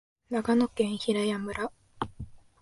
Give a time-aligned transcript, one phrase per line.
[0.31, 1.71] 長野県平谷村